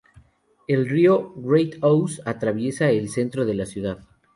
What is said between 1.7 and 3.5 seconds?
Ouse" atraviesa el centro